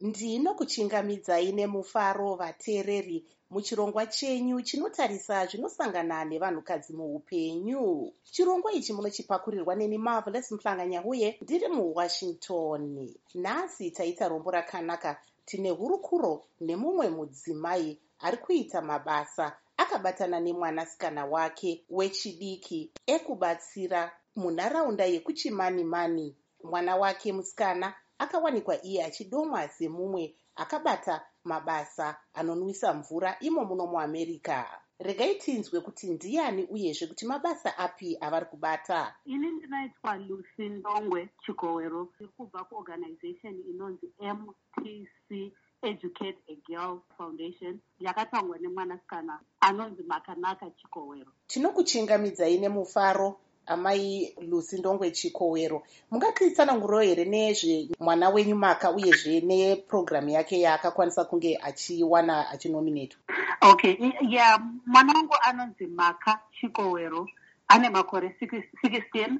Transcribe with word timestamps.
ndinokuchingamidzai 0.00 1.52
nemufaro 1.52 2.34
vateereri 2.34 3.24
muchirongwa 3.50 4.06
chenyu 4.06 4.62
chinotarisa 4.62 5.46
zvinosangana 5.46 6.24
nevanhukadzi 6.24 6.92
muupenyu. 6.92 8.12
Chirongwa 8.24 8.72
ichi 8.72 8.92
munochipakurirwa 8.92 9.74
neni 9.74 9.98
marvelous 9.98 10.52
muhlanganyauye 10.52 11.38
ndiri 11.42 11.68
muwashington. 11.68 13.14
Nhasi 13.34 13.90
taita 13.90 14.28
rombo 14.28 14.50
rakanaka 14.50 15.20
tine 15.44 15.70
hurukuro 15.70 16.44
nemumwe 16.60 17.08
mudzimai 17.08 17.98
ari 18.20 18.36
kuita 18.36 18.82
mabasa 18.82 19.56
akabatana 19.76 20.40
nemwanasikana 20.40 21.26
wake 21.26 21.84
wechidiki 21.90 22.92
ekubatsira 23.06 24.12
munharaunda 24.36 25.04
yekuchimani 25.06 25.84
mani 25.84 26.36
mwana 26.64 26.96
wake 26.96 27.32
musikana 27.32 27.94
akawanikwa 28.20 28.82
iye 28.84 29.04
achidomwa 29.04 29.68
semumwe 29.68 30.34
akabata 30.56 31.24
mabasa 31.44 32.16
anonwisa 32.34 32.94
mvura 32.94 33.36
imo 33.40 33.64
muno 33.64 33.86
muamerica. 33.86 34.64
Regai 34.98 35.34
tinzwe 35.34 35.80
kuti 35.80 36.10
ndiani 36.10 36.64
uyezve 36.64 37.06
kuti 37.06 37.26
mabasa 37.26 37.78
api 37.78 38.16
avari 38.20 38.46
kubata? 38.46 39.14
Ini 39.24 39.50
ndinoitwa 39.50 40.16
lucy 40.16 40.68
ndongwe 40.68 41.28
chigowero 41.46 42.08
iri 42.20 42.28
kubva 42.36 42.64
kuorganization 42.64 43.54
inonzi 43.70 44.06
mtc 44.20 45.52
educate 45.82 46.38
a 46.48 46.54
girl 46.68 47.00
foundation. 47.16 47.80
Yakatangwa 48.00 48.58
nemwanasikana 48.58 49.40
anonzi 49.60 50.02
makanaka 50.02 50.70
chikowero 50.70 51.32
tinokuchingamidzai 51.46 52.58
nemufaro 52.58 53.40
amai 53.70 54.34
lucy 54.48 54.78
ndongwe 54.78 55.10
chikowero 55.10 55.82
mungatitsananguriro 56.10 57.00
here 57.00 57.24
nezve 57.24 57.88
mwana 58.00 58.28
wenyu 58.28 58.56
maka 58.56 58.90
uyezve 58.90 59.40
nepurogiramu 59.40 60.28
yake 60.28 60.60
yaakakwanisa 60.60 61.24
kunge 61.24 61.58
achiwana 61.62 62.50
achinominatwa 62.50 63.18
okay 63.60 63.96
ya 64.00 64.14
yeah, 64.28 64.60
mwana 64.86 65.12
wangu 65.12 65.34
anonzi 65.42 65.86
maka 65.86 66.40
chikowero 66.60 67.28
ane 67.68 67.90
makore 67.90 68.36
16 68.40 69.34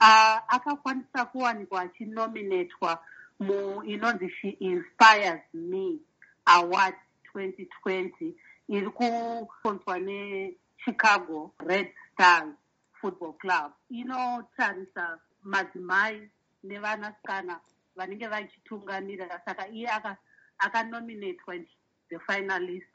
uh, 0.00 0.54
akakwanisa 0.54 1.24
kuwanikwa 1.24 1.80
achinominatwa 1.80 2.98
muinonzi 3.40 4.30
she 4.30 4.48
inspires 4.48 5.40
me 5.54 5.98
award 6.44 6.94
2020 7.34 8.32
iri 8.68 8.90
kusponswa 8.90 9.98
nechicago 9.98 11.50
red 11.58 11.88
stars 12.12 12.48
football 13.02 13.32
club. 13.32 13.72
Inotarisa 13.90 15.18
madzimai 15.42 16.30
nevanasikana 16.64 17.60
vanenge 17.96 18.26
vachitungamira 18.28 19.40
saka 19.44 19.68
iye 19.68 19.88
akanominatwa 20.58 21.54
the 22.08 22.18
finalist 22.18 22.86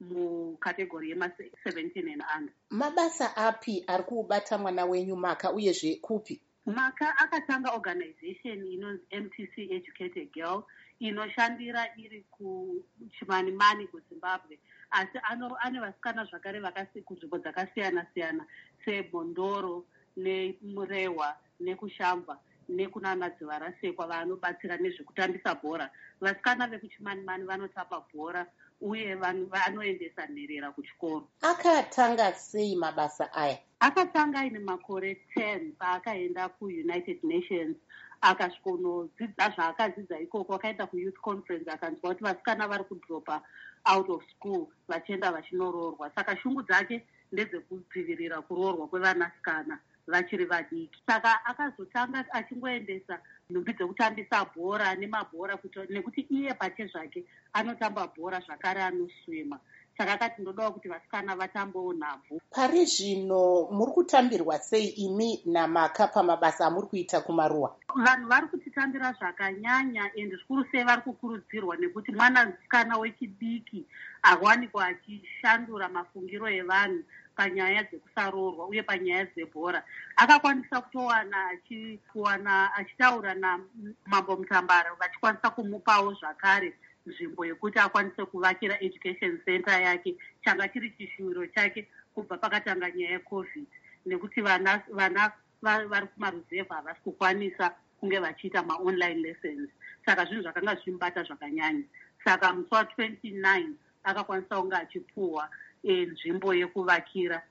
mukategori 0.00 1.14
yema17 1.14 2.12
and 2.12 2.22
under. 2.36 2.54
Mabasa 2.70 3.36
api 3.36 3.84
ari 3.86 4.02
kuubata 4.02 4.58
mwana 4.58 4.84
wenyu 4.84 5.16
maka 5.16 5.52
uyezve 5.52 5.96
kupi 5.96 6.40
maka 6.66 7.18
akatanga 7.18 7.70
organization 7.72 8.66
inonzi 8.66 9.04
mtc 9.20 9.58
educated 9.70 10.32
girl 10.32 10.62
inoshandira 11.00 11.96
iri 11.96 12.24
kuchimanimani 12.30 13.86
kuzimbabwe. 13.86 14.58
Asi 14.90 15.18
ane 15.62 15.80
vasikana 15.80 16.24
zvakare 16.24 16.60
kunzvimbo 17.04 17.38
dzakasiyana 17.38 18.06
siyana 18.14 18.44
sebhondoro 18.84 19.84
nemurehwa 20.16 21.36
nekushambwa 21.60 22.38
nekunana 22.68 23.30
dzivarasekwa 23.30 24.06
vanobatsira 24.06 24.76
nezvekutambisa 24.76 25.54
bhora. 25.54 25.90
Vasikana 26.20 26.66
vekuchimanimani 26.66 27.44
vanotamba 27.44 28.00
bhora 28.12 28.46
uye 28.80 29.14
vanoendesa 29.14 30.26
nherera 30.26 30.72
kuchikoro. 30.72 31.28
Akatanga 31.42 32.32
sei 32.34 32.76
mabasa 32.76 33.32
aya? 33.32 33.58
Akatanga 33.80 34.40
aine 34.40 34.58
makore 34.58 35.18
10 35.36 35.72
paakaenda 35.78 36.48
kuunited 36.48 37.18
nations 37.22 37.76
akasvikonodzidza 38.20 39.50
zvaakadzidza 39.54 40.20
ikoko. 40.20 40.54
Akaenda 40.54 40.86
kuyouth 40.86 41.20
conference 41.20 41.70
akanzwa 41.70 42.10
kuti 42.10 42.24
vasikana 42.24 42.68
vari 42.68 42.84
kudropa 42.84 43.42
out 43.84 44.08
of 44.10 44.22
school 44.36 44.66
vachienda 44.88 45.32
vachinoroorwa 45.32 46.10
saka 46.14 46.36
shungu 46.36 46.62
dzake 46.62 47.06
ndedzekudzivirira 47.32 48.42
kuroorwa 48.42 48.88
kwevanasikana 48.88 49.78
vachiri 50.06 50.44
vadiki. 50.44 51.02
Saka 51.06 51.44
akazotanga 51.44 52.24
achingoendesa 52.32 53.18
nhumbi 53.50 53.72
dzekutambisa 53.72 54.44
bhora 54.54 54.94
nemabhora 54.94 55.58
nekuti 55.90 56.20
iye 56.30 56.54
pache 56.54 56.86
zvake 56.86 57.24
anotamba 57.52 58.06
bhora 58.14 58.40
zvakare 58.40 58.82
anoswima 58.82 59.60
saka 59.98 60.12
akati 60.12 60.42
ndodawo 60.42 60.70
kuti 60.72 60.88
vasikana 60.88 61.36
vatambewo 61.36 61.92
nhabvu. 61.92 62.40
Pari 62.50 62.84
zvino 62.84 63.68
muri 63.70 63.92
kutambirwa 63.92 64.58
sei 64.58 64.86
imi 64.88 65.42
namaka 65.46 66.06
pamabasa 66.08 66.66
amuri 66.66 66.86
kuita 66.86 67.20
kumaruwa? 67.20 67.76
Vanhu 67.94 68.28
vari 68.28 68.46
kutitambira 68.46 69.12
zvakanyanya 69.12 70.10
ende 70.14 70.36
zvikuru 70.36 70.64
sei 70.70 70.84
vari 70.84 71.02
kukurudzirwa 71.02 71.76
nekuti 71.76 72.12
mwanasikana 72.12 72.98
wechidiki 72.98 73.86
awanikwa 74.22 74.86
achishandura 74.86 75.88
mafungiro 75.88 76.48
evanhu 76.48 77.02
panyaya 77.36 77.82
dzekusaroorwa 77.82 78.66
uye 78.66 78.82
panyaya 78.82 79.24
dzebhora. 79.24 79.82
Akakwanisa 80.16 80.80
kutowana 80.80 81.48
achikuwana 81.52 82.74
achitaura 82.74 83.34
namambo 83.34 84.36
mutambara 84.36 84.94
vachikwanisa 84.94 85.50
kumupawo 85.50 86.14
zvakare 86.14 86.74
nzvimbo 87.06 87.46
yekuti 87.46 87.78
akwanise 87.78 88.24
kuvakira 88.24 88.80
education 88.80 89.40
center 89.44 89.82
yake 89.82 90.16
changa 90.44 90.68
chiri 90.68 90.90
chishuviro 90.90 91.46
chake 91.46 91.88
kubva 92.14 92.38
pakatanga 92.38 92.90
nyaya 92.90 93.12
yecovid. 93.12 93.66
Nekuti 94.06 94.40
vana 94.40 94.82
vana 94.88 95.32
vari 95.62 96.06
kumaruzevha 96.06 96.74
havasi 96.74 97.00
kukwanisa 97.00 97.74
kunge 98.00 98.18
vachiita 98.18 98.62
maonline 98.62 99.22
lessons. 99.22 99.70
Saka 100.06 100.24
zvinhu 100.24 100.42
zvakanga 100.42 100.74
zvichimubata 100.74 101.22
zvakanyanya. 101.22 101.84
Saka 102.24 102.52
musi 102.52 102.70
wa29 102.70 103.72
akakwanisa 104.04 104.60
kunge 104.60 104.76
achipuhwa 104.76 105.48
nzvimbo 105.86 106.54
yekuvakira 106.54 107.42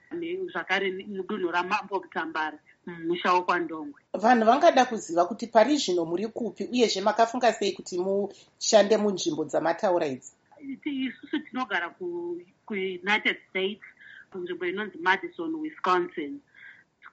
zvakare 0.52 0.92
mudunhu 0.92 1.52
ramambo 1.52 1.96
mutambara 2.04 2.58
mumusha 2.86 3.34
wokwandongwe. 3.34 4.02
Vanhu 4.14 4.46
vangada 4.46 4.86
kuziva 4.86 5.26
kuti 5.26 5.48
pari 5.48 5.78
zvino 5.78 6.06
muri 6.06 6.28
kupi 6.28 6.64
uyezve 6.72 7.02
makafunga 7.02 7.54
sei 7.54 7.74
kuti 7.74 7.98
mushande 7.98 8.98
munzvimbo 8.98 9.46
dzamataura 9.46 10.08
idzi? 10.08 10.34
Isusu 10.86 11.40
tinogara 11.40 11.90
kuunited 12.66 13.38
states 13.50 13.86
kunzvimbo 14.32 14.66
inonzi 14.66 14.98
madison 14.98 15.56
wisconsin. 15.56 16.40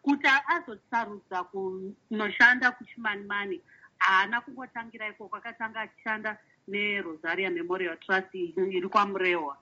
Kuti 0.02 0.26
azosarudza 0.54 1.44
kunoshanda 1.50 2.70
kuchimanimani 2.72 3.60
haana 3.98 4.40
kungotangira 4.40 5.08
ikoko 5.08 5.36
akatanga 5.36 5.80
achishanda 5.80 6.38
nerosaria 6.68 7.50
memorial 7.50 7.96
trust 7.98 8.34
iri 8.34 8.88
kwamurehwa 8.88 9.56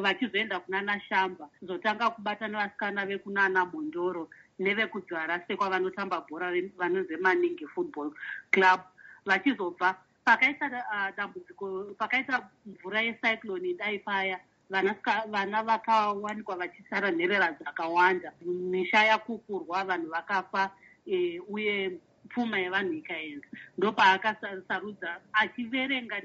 vachizoenda 0.00 0.60
kunana 0.60 1.00
shamba 1.08 1.48
zotanga 1.62 2.10
kubata 2.10 2.48
nevasikana 2.48 3.06
vekunana 3.06 3.64
mondoro 3.66 4.28
nevekudzvarasekwa 4.58 5.70
vanotamba 5.70 6.20
bhora 6.28 6.52
vanonzi 6.76 7.16
maningi 7.16 7.66
football 7.74 8.12
club. 8.50 8.80
Vachizobva 9.26 9.96
pakaita 10.24 10.66
uh, 10.66 11.16
dambudziko 11.16 11.94
pakaita 11.98 12.48
mvura 12.66 13.00
yecyclone 13.02 13.74
dai 13.74 13.98
paya. 13.98 14.40
Vana 14.70 15.62
vakawanikwa 15.62 16.56
vachisara 16.56 17.10
nherera 17.10 17.52
dzakawanda. 17.52 18.32
Misha 18.44 19.04
yakukurwa 19.04 19.84
vanhu 19.84 20.10
vakafa 20.10 20.70
e, 21.06 21.40
uye 21.48 21.98
pfuma 22.28 22.58
yevanhu 22.58 22.92
ikaenda. 22.92 23.46
Ndopaakasarudza 23.78 25.20
achiverenga 25.32 26.20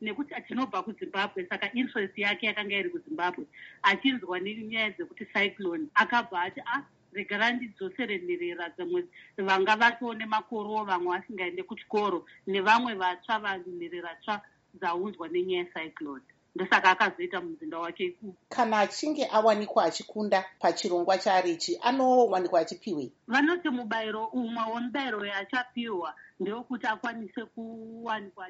nekuti 0.00 0.34
tinobva 0.48 0.82
kuzimbabwe 0.82 1.46
saka 1.48 1.72
interest 1.72 2.18
yake 2.18 2.46
yakanga 2.46 2.76
iri 2.76 2.90
kuzimbabwe 2.90 3.44
achinzwa 3.82 4.40
nenyaya 4.40 4.90
dzekuti 4.90 5.24
cyclone. 5.32 5.86
Akabva 5.94 6.42
ati 6.42 6.60
a 6.60 6.64
ah, 6.74 6.82
regara 7.12 7.50
ndidzosere 7.52 8.18
nherera 8.18 8.66
dzimwe 8.76 9.00
vanga 9.46 9.76
vatoone 9.76 10.24
makorowo 10.26 10.84
vamwe 10.84 11.10
vasingaende 11.14 11.62
kuchikoro 11.62 12.18
nevamwe 12.46 12.94
vatsva 12.94 13.38
vanhu 13.44 13.70
nherera 13.78 14.12
tsva 14.22 14.36
dzaunzwa 14.78 15.26
nenyaya 15.28 15.64
yecyclone 15.64 16.26
ndosaka 16.54 16.90
akazoita 16.90 17.40
muzinda 17.40 17.78
wake 17.78 18.04
ikuu 18.04 18.34
kana 18.48 18.78
achinge 18.78 19.28
awanikwa 19.32 19.84
achikunda 19.84 20.44
pachirongwa 20.60 21.18
chaarichi 21.18 21.78
anowanikwa 21.82 22.60
achipiwe? 22.60 23.12
Vanoti 23.28 23.68
mubayiro 23.68 24.26
umwe 24.26 24.62
wemubayiro 24.74 25.26
yachapiwa 25.26 26.14
ndewekuti 26.40 26.86
akwanise 26.86 27.44
kuwanikwa 27.44 28.46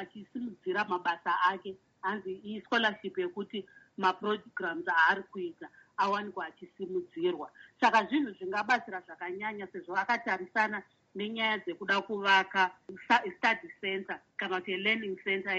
achisimudzira 0.00 0.84
mabasa 0.84 1.32
ake 1.50 1.76
hanzi 2.02 2.32
ischolarship 2.44 3.18
yekuti 3.18 3.58
maprograms 3.96 4.86
aari 4.88 5.22
kuita 5.32 5.68
awanikwa 5.96 6.46
achisimudzirwa. 6.46 7.50
Saka 7.80 8.04
zvinhu 8.04 8.30
zvingabatsira 8.38 9.00
zvakanyanya 9.06 9.66
sezvo 9.72 9.96
akatarisana 9.96 10.82
nenyaya 11.14 11.58
dzekuda 11.58 12.00
kuvaka 12.00 12.70
study 13.38 13.68
center 13.80 14.20
kana 14.36 14.60
kuti 14.60 14.76
learning 14.76 15.16
center 15.24 15.52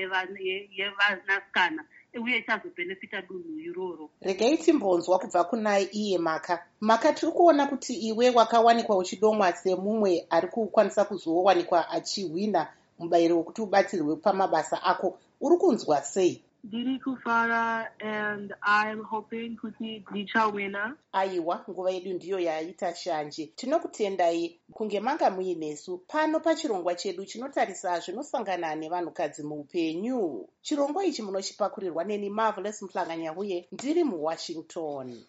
yevanasikana 0.77 1.83
uye 2.24 2.38
ichazobhenefita 2.38 3.21
dunhu 3.21 3.60
iroro. 3.60 4.10
Regai 4.21 4.57
timbonzwa 4.57 5.19
kubva 5.19 5.44
kunai 5.44 5.83
iye 5.92 6.18
maka. 6.18 6.66
Maka 6.80 7.13
tiri 7.13 7.31
kuona 7.31 7.68
kuti 7.68 7.94
iwe 7.94 8.30
wakawanikwa 8.30 8.98
uchidomwa 8.98 9.54
semumwe 9.54 10.25
ari 10.30 10.48
kukwanisa 10.48 11.06
kuzowanikwa 11.06 11.89
achihwina 11.89 12.68
mubayiro 13.00 13.38
wekuti 13.38 13.62
ubatsirwe 13.62 14.16
pamabasa 14.16 14.84
ako 14.84 15.18
uri 15.42 15.57
kunzwa 15.57 16.01
sei? 16.01 16.44
Ndiri 16.63 17.00
kufara 17.00 17.88
and 18.01 18.54
iam 18.68 19.04
hoping 19.04 19.56
kuti 19.56 20.04
ndichawina 20.12 20.96
aiwa 21.13 21.66
nguva 21.69 21.92
yedu 21.92 22.13
ndiyo 22.13 22.40
yaita 22.40 22.96
shanje. 22.96 23.46
Tinokutendai 23.56 24.60
kunge 24.74 25.00
manga 25.00 25.30
muinesu 25.31 25.98
pano 26.07 26.40
pachirongwa 26.40 26.96
chedu 26.96 27.25
chinotarisa 27.25 28.00
zvinosangana 28.00 28.75
nevanhukadzi 28.75 29.44
muupenyu. 29.44 30.48
Chirongwa 30.62 31.06
ichi 31.06 31.22
munochipakurirwa 31.22 32.04
neni 32.04 32.30
marvelous 32.30 32.81
muhlanganya 32.81 33.34
uye 33.38 33.68
ndiri 33.72 34.04
muwashington 34.04 35.18